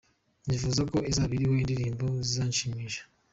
[0.45, 3.01] Nifuz ko izab iriho indirimbo zizashimisha.